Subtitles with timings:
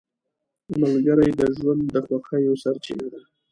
[0.79, 3.21] ملګری د ژوند د خوښیو سرچینه ده